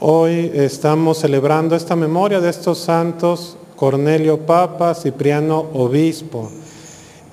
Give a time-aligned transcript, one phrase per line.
[0.00, 6.50] Hoy estamos celebrando esta memoria de estos santos, Cornelio Papa, Cipriano Obispo.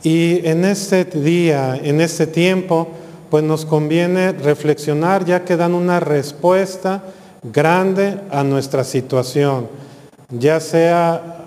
[0.04, 2.88] Y en este día, en este tiempo,
[3.32, 7.02] pues nos conviene reflexionar ya que dan una respuesta
[7.42, 9.68] grande a nuestra situación,
[10.30, 11.39] ya sea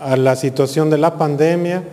[0.00, 1.84] a la situación de la pandemia,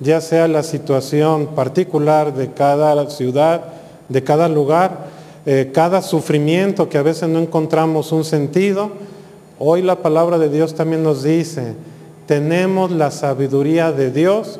[0.00, 3.64] ya sea la situación particular de cada ciudad,
[4.08, 5.06] de cada lugar,
[5.44, 8.90] eh, cada sufrimiento que a veces no encontramos un sentido.
[9.58, 11.74] Hoy la palabra de Dios también nos dice,
[12.26, 14.58] ¿tenemos la sabiduría de Dios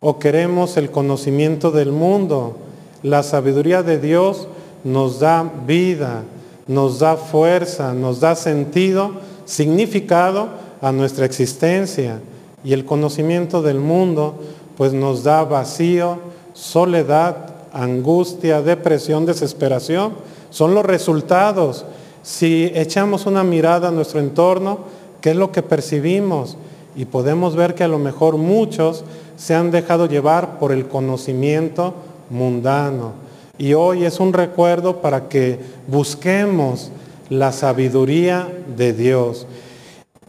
[0.00, 2.56] o queremos el conocimiento del mundo?
[3.04, 4.48] La sabiduría de Dios
[4.82, 6.24] nos da vida,
[6.66, 9.12] nos da fuerza, nos da sentido,
[9.44, 12.20] significado a nuestra existencia.
[12.64, 14.34] Y el conocimiento del mundo
[14.76, 16.18] pues nos da vacío,
[16.52, 20.12] soledad, angustia, depresión, desesperación.
[20.50, 21.84] Son los resultados.
[22.22, 24.80] Si echamos una mirada a nuestro entorno,
[25.20, 26.56] ¿qué es lo que percibimos?
[26.96, 29.04] Y podemos ver que a lo mejor muchos
[29.36, 31.94] se han dejado llevar por el conocimiento
[32.30, 33.12] mundano.
[33.56, 36.90] Y hoy es un recuerdo para que busquemos
[37.28, 39.46] la sabiduría de Dios.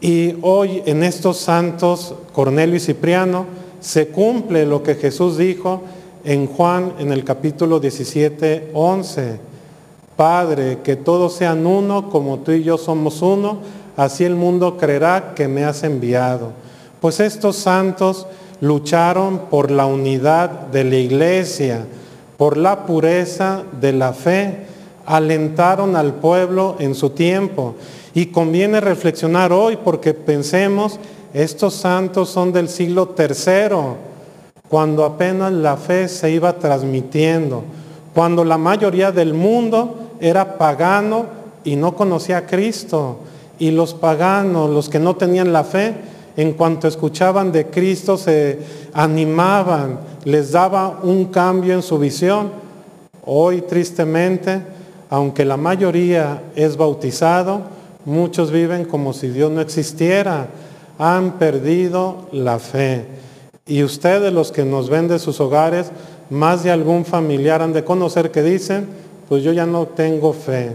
[0.00, 3.44] Y hoy en estos santos, Cornelio y Cipriano,
[3.80, 5.82] se cumple lo que Jesús dijo
[6.24, 9.38] en Juan en el capítulo 17, 11.
[10.16, 13.58] Padre, que todos sean uno como tú y yo somos uno,
[13.96, 16.52] así el mundo creerá que me has enviado.
[17.02, 18.26] Pues estos santos
[18.62, 21.84] lucharon por la unidad de la iglesia,
[22.38, 24.66] por la pureza de la fe,
[25.04, 27.74] alentaron al pueblo en su tiempo
[28.14, 30.98] y conviene reflexionar hoy porque pensemos,
[31.32, 33.96] estos santos son del siglo tercero,
[34.68, 37.64] cuando apenas la fe se iba transmitiendo,
[38.14, 41.26] cuando la mayoría del mundo era pagano
[41.64, 43.18] y no conocía a Cristo.
[43.58, 45.94] Y los paganos, los que no tenían la fe,
[46.36, 48.58] en cuanto escuchaban de Cristo se
[48.92, 52.50] animaban, les daba un cambio en su visión.
[53.26, 54.62] Hoy tristemente,
[55.10, 57.62] aunque la mayoría es bautizado,
[58.10, 60.48] Muchos viven como si Dios no existiera.
[60.98, 63.04] Han perdido la fe.
[63.68, 65.92] Y ustedes, los que nos ven de sus hogares,
[66.28, 68.88] más de algún familiar han de conocer que dicen,
[69.28, 70.74] pues yo ya no tengo fe,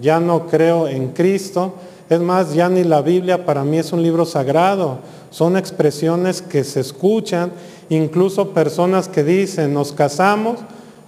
[0.00, 1.74] ya no creo en Cristo.
[2.08, 4.96] Es más, ya ni la Biblia para mí es un libro sagrado.
[5.30, 7.52] Son expresiones que se escuchan,
[7.90, 10.60] incluso personas que dicen, nos casamos,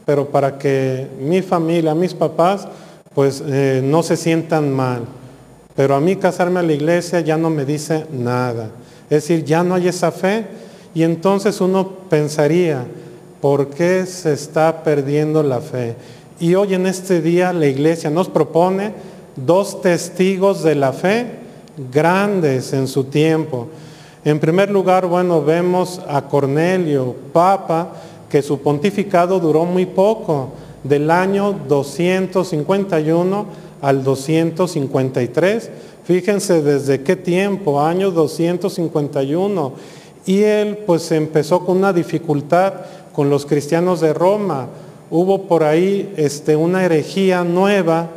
[0.04, 2.68] pero para que mi familia, mis papás,
[3.14, 5.04] pues eh, no se sientan mal.
[5.76, 8.70] Pero a mí casarme a la iglesia ya no me dice nada.
[9.04, 10.46] Es decir, ya no hay esa fe
[10.94, 12.86] y entonces uno pensaría,
[13.40, 15.96] ¿por qué se está perdiendo la fe?
[16.38, 18.92] Y hoy en este día la iglesia nos propone
[19.36, 21.26] dos testigos de la fe
[21.92, 23.68] grandes en su tiempo.
[24.24, 27.92] En primer lugar, bueno, vemos a Cornelio, papa,
[28.28, 30.52] que su pontificado duró muy poco,
[30.82, 33.46] del año 251
[33.84, 35.70] al 253.
[36.04, 39.72] Fíjense desde qué tiempo, año 251.
[40.24, 42.72] Y él pues empezó con una dificultad
[43.12, 44.68] con los cristianos de Roma.
[45.10, 48.08] Hubo por ahí este, una herejía nueva,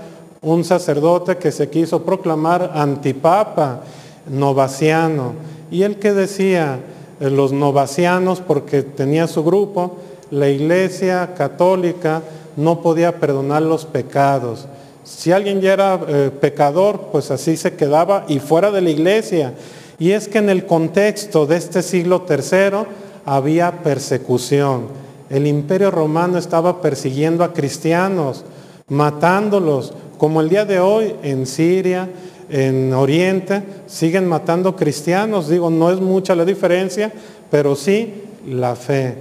[0.42, 3.82] un sacerdote que se quiso proclamar antipapa,
[4.30, 5.34] novaciano.
[5.70, 6.80] Y él que decía,
[7.20, 9.98] eh, los novacianos, porque tenía su grupo,
[10.32, 12.22] la iglesia católica
[12.56, 14.66] no podía perdonar los pecados.
[15.08, 19.54] Si alguien ya era eh, pecador, pues así se quedaba y fuera de la iglesia.
[19.98, 22.86] Y es que en el contexto de este siglo tercero
[23.26, 24.88] había persecución.
[25.30, 28.44] El imperio romano estaba persiguiendo a cristianos,
[28.90, 32.10] matándolos, como el día de hoy en Siria,
[32.50, 35.48] en Oriente, siguen matando cristianos.
[35.48, 37.14] Digo, no es mucha la diferencia,
[37.50, 39.16] pero sí la fe.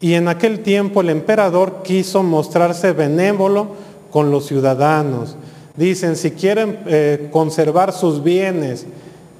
[0.00, 5.34] Y en aquel tiempo el emperador quiso mostrarse benévolo con los ciudadanos.
[5.76, 8.86] Dicen, si quieren eh, conservar sus bienes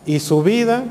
[0.06, 0.82] y su vida,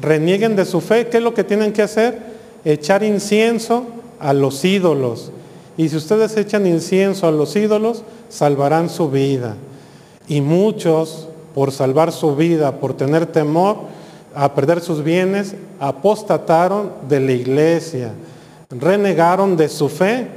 [0.00, 1.06] renieguen de su fe.
[1.08, 2.18] ¿Qué es lo que tienen que hacer?
[2.64, 3.84] Echar incienso
[4.18, 5.30] a los ídolos.
[5.76, 9.56] Y si ustedes echan incienso a los ídolos, salvarán su vida.
[10.26, 13.76] Y muchos, por salvar su vida, por tener temor
[14.34, 18.12] a perder sus bienes, apostataron de la iglesia,
[18.70, 20.28] renegaron de su fe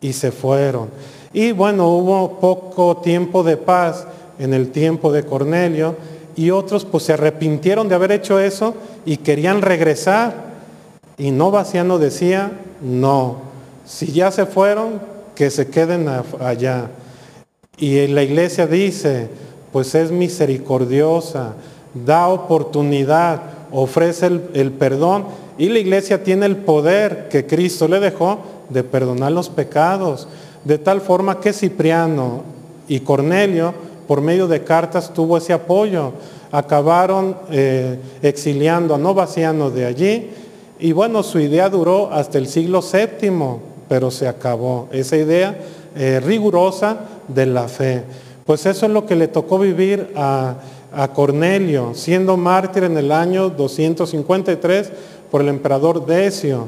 [0.00, 0.88] y se fueron.
[1.32, 4.06] Y bueno, hubo poco tiempo de paz
[4.38, 5.96] en el tiempo de Cornelio
[6.36, 8.74] y otros pues se arrepintieron de haber hecho eso
[9.04, 10.52] y querían regresar.
[11.18, 13.36] Y Novaciano decía, no,
[13.84, 15.00] si ya se fueron,
[15.34, 16.08] que se queden
[16.40, 16.90] allá.
[17.78, 19.28] Y la iglesia dice,
[19.72, 21.54] pues es misericordiosa,
[21.94, 23.40] da oportunidad,
[23.70, 25.24] ofrece el, perdón
[25.58, 28.38] y la iglesia tiene el poder que Cristo le dejó
[28.68, 30.28] de perdonar los pecados.
[30.64, 32.42] De tal forma que Cipriano
[32.88, 33.74] y Cornelio,
[34.06, 36.12] por medio de cartas, tuvo ese apoyo.
[36.50, 40.30] Acabaron eh, exiliando a Novaciano de allí
[40.82, 43.30] y bueno, su idea duró hasta el siglo VII,
[43.88, 44.88] pero se acabó.
[44.90, 45.56] Esa idea
[45.94, 46.96] eh, rigurosa
[47.28, 48.02] de la fe.
[48.44, 50.56] Pues eso es lo que le tocó vivir a,
[51.14, 54.92] Cornelio, siendo mártir en el año 253
[55.30, 56.66] por el emperador Decio.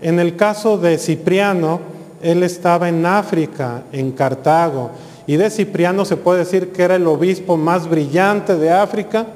[0.00, 1.80] En el caso de Cipriano,
[2.22, 4.90] él estaba en África, en Cartago,
[5.26, 9.26] y de Cipriano se puede decir que era el obispo más brillante de África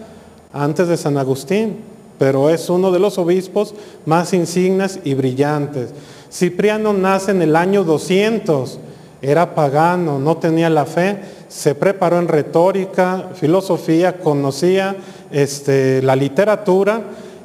[0.53, 1.77] antes de San Agustín,
[2.19, 3.75] pero es uno de los obispos
[4.05, 5.91] más insignes y brillantes.
[6.33, 8.79] Cipriano nace en el año 200,
[9.23, 11.19] era pagano, no tenía la fe,
[11.49, 14.97] se preparó en retórica, filosofía, conocía
[15.31, 17.03] este, la literatura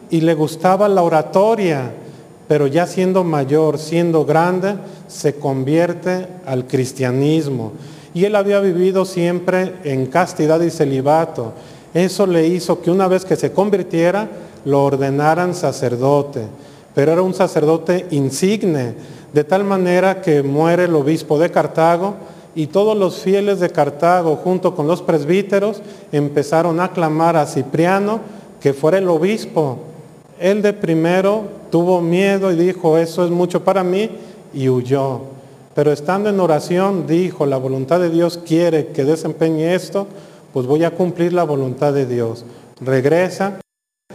[0.10, 1.92] y le gustaba la oratoria,
[2.52, 4.76] pero ya siendo mayor, siendo grande,
[5.08, 7.72] se convierte al cristianismo.
[8.14, 11.54] Y él había vivido siempre en castidad y celibato.
[11.94, 14.28] Eso le hizo que una vez que se convirtiera,
[14.66, 16.42] lo ordenaran sacerdote,
[16.94, 18.96] pero era un sacerdote insigne,
[19.32, 22.16] de tal manera que muere el obispo de Cartago
[22.54, 25.82] y todos los fieles de Cartago junto con los presbíteros
[26.12, 28.20] empezaron a clamar a Cipriano
[28.60, 29.78] que fuera el obispo.
[30.38, 34.10] Él de primero tuvo miedo y dijo, eso es mucho para mí,
[34.54, 35.22] y huyó.
[35.74, 40.06] Pero estando en oración dijo, la voluntad de Dios quiere que desempeñe esto,
[40.54, 42.46] pues voy a cumplir la voluntad de Dios.
[42.82, 43.60] Regresa,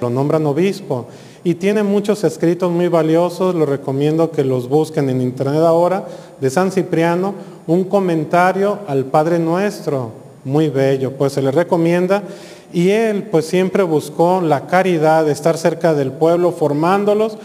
[0.01, 1.07] lo nombran obispo
[1.45, 6.07] y tiene muchos escritos muy valiosos, lo recomiendo que los busquen en internet ahora,
[6.41, 7.35] de San Cipriano,
[7.67, 10.11] un comentario al Padre Nuestro,
[10.45, 12.23] muy bello, pues se le recomienda.
[12.73, 17.39] Y él pues siempre buscó la caridad, de estar cerca del pueblo, formándolos,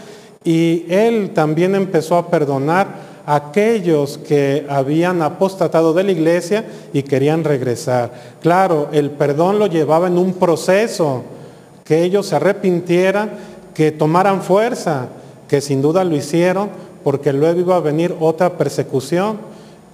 [0.44, 7.04] y él también empezó a perdonar a aquellos que habían apostatado de la iglesia y
[7.04, 8.10] querían regresar.
[8.40, 11.22] Claro, el perdón lo llevaba en un proceso,
[11.84, 13.30] que ellos se arrepintieran
[13.74, 15.08] que tomaran fuerza,
[15.48, 16.68] que sin duda lo hicieron,
[17.04, 19.38] porque luego iba a venir otra persecución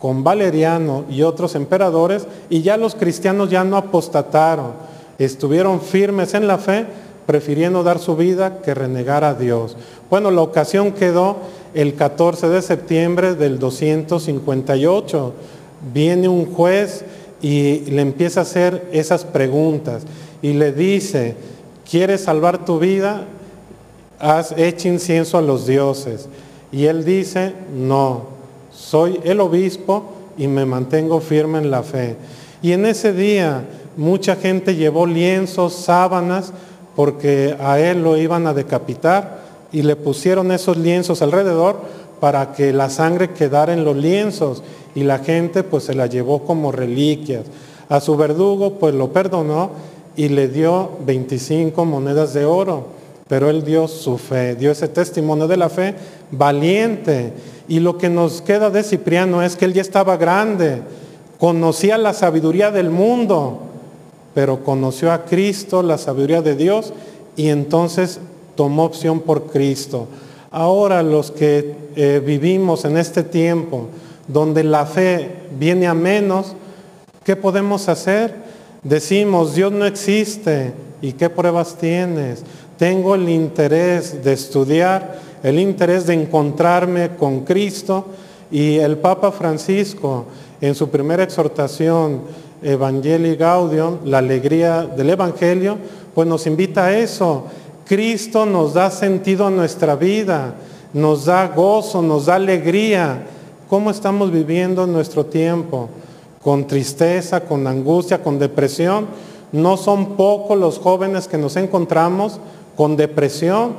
[0.00, 4.72] con Valeriano y otros emperadores, y ya los cristianos ya no apostataron,
[5.24, 6.86] estuvieron firmes en la fe,
[7.26, 9.76] prefiriendo dar su vida que renegar a Dios.
[10.08, 11.36] Bueno, la ocasión quedó
[11.74, 15.32] el 14 de septiembre del 258.
[15.92, 17.04] Viene un juez
[17.42, 20.04] y le empieza a hacer esas preguntas
[20.40, 21.36] y le dice,
[21.88, 23.26] ¿quieres salvar tu vida?
[24.18, 26.28] has hecho incienso a los dioses.
[26.72, 28.26] Y él dice, no,
[28.72, 32.16] soy el obispo y me mantengo firme en la fe.
[32.62, 33.64] Y en ese día
[33.98, 36.54] mucha gente llevó lienzos, sábanas,
[36.96, 39.40] porque a él lo iban a decapitar
[39.70, 41.76] y le pusieron esos lienzos alrededor
[42.18, 44.62] para que la sangre quedara en los lienzos
[44.94, 47.44] y la gente pues se la llevó como reliquias.
[47.90, 49.70] A su verdugo pues lo perdonó
[50.16, 52.98] y le dio 25 monedas de oro
[53.28, 55.94] pero él dio su fe, dio ese testimonio de la fe
[56.30, 57.32] valiente.
[57.68, 60.80] Y lo que nos queda de Cipriano es que él ya estaba grande,
[61.38, 63.67] conocía la sabiduría del mundo,
[64.34, 66.92] pero conoció a Cristo, la sabiduría de Dios,
[67.36, 68.20] y entonces
[68.54, 70.08] tomó opción por Cristo.
[70.50, 73.88] Ahora los que eh, vivimos en este tiempo,
[74.26, 76.54] donde la fe viene a menos,
[77.24, 78.34] ¿qué podemos hacer?
[78.82, 82.42] Decimos, Dios no existe, ¿y qué pruebas tienes?
[82.78, 88.06] Tengo el interés de estudiar, el interés de encontrarme con Cristo
[88.50, 90.26] y el Papa Francisco
[90.60, 92.22] en su primera exhortación
[92.62, 95.76] Evangelii Gaudium, la alegría del Evangelio,
[96.14, 97.44] pues nos invita a eso.
[97.86, 100.54] Cristo nos da sentido a nuestra vida,
[100.92, 103.24] nos da gozo, nos da alegría.
[103.68, 105.88] ¿Cómo estamos viviendo nuestro tiempo?
[106.42, 109.06] Con tristeza, con angustia, con depresión.
[109.52, 112.40] No son pocos los jóvenes que nos encontramos
[112.76, 113.72] con depresión.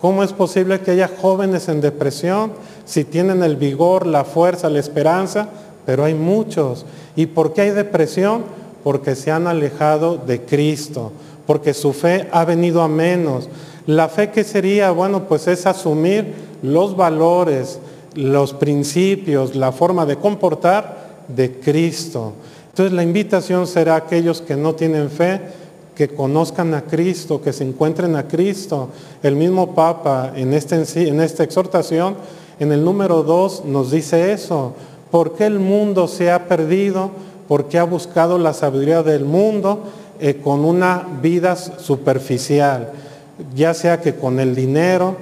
[0.00, 2.52] ¿Cómo es posible que haya jóvenes en depresión
[2.84, 5.48] si tienen el vigor, la fuerza, la esperanza?
[5.86, 6.84] Pero hay muchos.
[7.14, 8.44] ¿Y por qué hay depresión?
[8.84, 11.12] Porque se han alejado de Cristo,
[11.46, 13.48] porque su fe ha venido a menos.
[13.86, 17.78] La fe que sería, bueno, pues es asumir los valores,
[18.14, 22.32] los principios, la forma de comportar de Cristo.
[22.70, 25.40] Entonces la invitación será a aquellos que no tienen fe,
[25.94, 28.90] que conozcan a Cristo, que se encuentren a Cristo.
[29.22, 32.16] El mismo Papa en, este, en esta exhortación,
[32.60, 34.74] en el número 2, nos dice eso.
[35.16, 37.10] ¿Por qué el mundo se ha perdido?
[37.48, 39.84] Porque ha buscado la sabiduría del mundo
[40.20, 42.92] eh, con una vida superficial,
[43.54, 45.16] ya sea que con el dinero,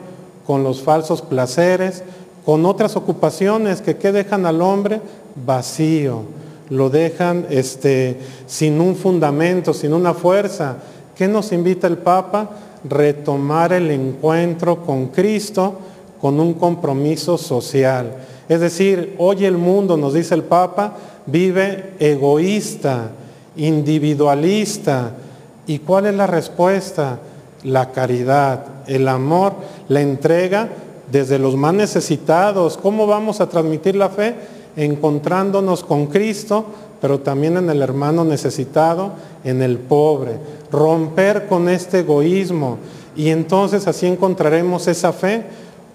[0.48, 2.02] con los falsos placeres,
[2.44, 5.00] con otras ocupaciones que, que dejan al hombre
[5.46, 6.22] vacío,
[6.70, 10.78] lo dejan este, sin un fundamento, sin una fuerza.
[11.14, 12.50] ¿Qué nos invita el Papa?
[12.82, 15.74] Retomar el encuentro con Cristo
[16.20, 18.10] con un compromiso social.
[18.48, 20.94] Es decir, hoy el mundo, nos dice el Papa,
[21.26, 23.10] vive egoísta,
[23.56, 25.12] individualista.
[25.66, 27.18] ¿Y cuál es la respuesta?
[27.62, 29.54] La caridad, el amor,
[29.88, 30.68] la entrega
[31.10, 32.76] desde los más necesitados.
[32.76, 34.34] ¿Cómo vamos a transmitir la fe?
[34.76, 36.66] Encontrándonos con Cristo,
[37.00, 39.12] pero también en el hermano necesitado,
[39.44, 40.32] en el pobre.
[40.70, 42.78] Romper con este egoísmo.
[43.16, 45.44] Y entonces así encontraremos esa fe.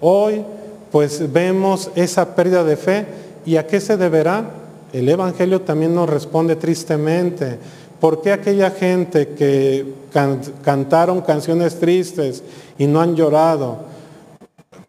[0.00, 0.42] Hoy
[0.90, 3.06] pues vemos esa pérdida de fe.
[3.46, 4.50] ¿Y a qué se deberá?
[4.92, 7.58] El Evangelio también nos responde tristemente.
[8.00, 9.86] ¿Por qué aquella gente que
[10.62, 12.42] cantaron canciones tristes
[12.78, 13.78] y no han llorado?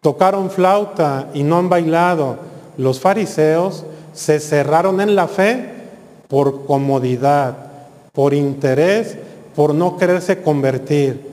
[0.00, 2.36] Tocaron flauta y no han bailado.
[2.78, 5.70] Los fariseos se cerraron en la fe
[6.28, 7.56] por comodidad,
[8.12, 9.16] por interés,
[9.54, 11.30] por no quererse convertir.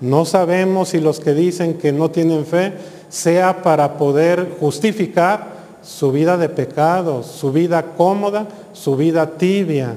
[0.00, 2.72] No sabemos si los que dicen que no tienen fe
[3.08, 9.94] sea para poder justificar su vida de pecado, su vida cómoda, su vida tibia.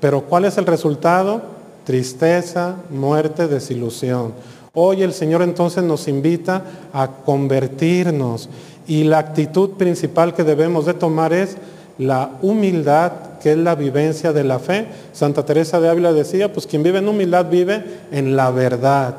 [0.00, 1.42] Pero ¿cuál es el resultado?
[1.84, 4.32] Tristeza, muerte, desilusión.
[4.74, 6.62] Hoy el Señor entonces nos invita
[6.92, 8.48] a convertirnos
[8.86, 11.56] y la actitud principal que debemos de tomar es
[11.98, 13.12] la humildad,
[13.42, 14.86] que es la vivencia de la fe.
[15.12, 19.16] Santa Teresa de Ávila decía, pues quien vive en humildad vive en la verdad.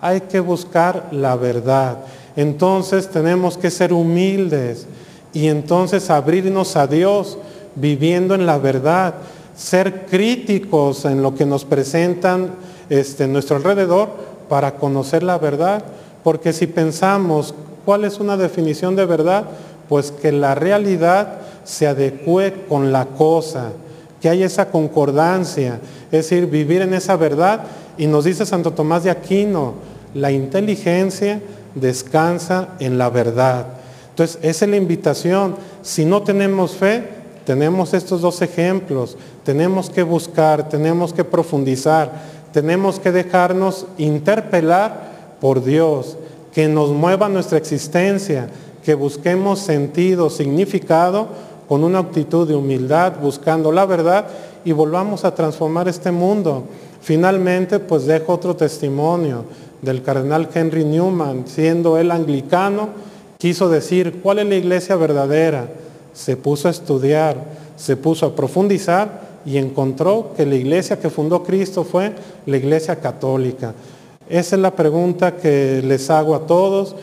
[0.00, 1.98] Hay que buscar la verdad.
[2.36, 4.86] Entonces tenemos que ser humildes
[5.32, 7.38] y entonces abrirnos a Dios
[7.74, 9.14] viviendo en la verdad,
[9.56, 12.50] ser críticos en lo que nos presentan
[12.90, 14.08] este, nuestro alrededor
[14.48, 15.82] para conocer la verdad,
[16.22, 19.44] porque si pensamos cuál es una definición de verdad,
[19.88, 23.72] pues que la realidad se adecue con la cosa,
[24.20, 27.62] que haya esa concordancia, es decir, vivir en esa verdad.
[27.98, 29.74] Y nos dice Santo Tomás de Aquino,
[30.14, 31.40] la inteligencia
[31.74, 33.66] descansa en la verdad.
[34.10, 35.56] Entonces, esa es la invitación.
[35.82, 37.08] Si no tenemos fe,
[37.44, 39.16] tenemos estos dos ejemplos.
[39.44, 42.12] Tenemos que buscar, tenemos que profundizar,
[42.52, 46.16] tenemos que dejarnos interpelar por Dios,
[46.52, 48.48] que nos mueva nuestra existencia,
[48.84, 51.28] que busquemos sentido, significado,
[51.68, 54.26] con una actitud de humildad, buscando la verdad
[54.64, 56.64] y volvamos a transformar este mundo.
[57.00, 59.44] Finalmente, pues dejo otro testimonio
[59.82, 62.88] del cardenal Henry Newman, siendo él anglicano,
[63.36, 65.68] quiso decir, ¿cuál es la iglesia verdadera?
[66.12, 67.36] Se puso a estudiar,
[67.76, 72.12] se puso a profundizar y encontró que la iglesia que fundó Cristo fue
[72.46, 73.74] la iglesia católica.
[74.28, 76.94] Esa es la pregunta que les hago a todos,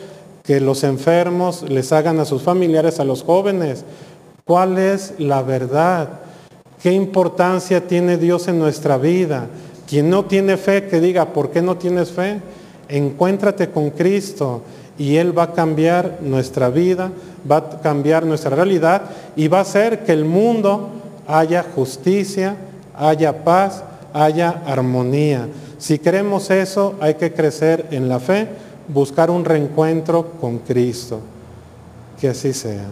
[0.42, 3.84] que los enfermos les hagan a sus familiares, a los jóvenes.
[4.44, 6.08] ¿Cuál es la verdad?
[6.82, 9.48] ¿Qué importancia tiene Dios en nuestra vida?
[9.86, 12.40] Quien no tiene fe, que diga, ¿por qué no tienes fe?
[12.90, 14.62] Encuéntrate con Cristo
[14.98, 17.10] y Él va a cambiar nuestra vida,
[17.50, 19.02] va a cambiar nuestra realidad
[19.36, 20.90] y va a hacer que el mundo
[21.26, 22.56] haya justicia,
[22.96, 23.82] haya paz,
[24.12, 25.48] haya armonía.
[25.78, 28.48] Si queremos eso, hay que crecer en la fe,
[28.88, 31.20] buscar un reencuentro con Cristo.
[32.20, 32.84] Que así sea.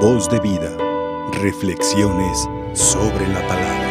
[0.00, 0.76] Voz de vida.
[1.40, 3.81] Reflexiones sobre la palabra.